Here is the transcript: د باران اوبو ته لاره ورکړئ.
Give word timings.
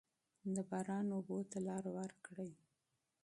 د 0.55 0.57
باران 0.69 1.05
اوبو 1.15 1.37
ته 1.51 1.57
لاره 1.67 1.91
ورکړئ. 1.99 2.51